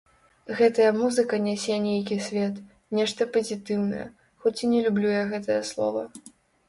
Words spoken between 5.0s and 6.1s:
я гэтае слова.